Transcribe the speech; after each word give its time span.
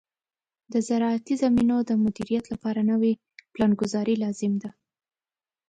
د 0.71 0.73
زراعتي 0.87 1.33
زمینو 1.43 1.77
د 1.89 1.91
مدیریت 2.03 2.45
لپاره 2.53 2.81
نوې 2.91 3.13
پلانګذاري 3.53 4.15
لازم 4.23 4.53
ده. 4.61 4.69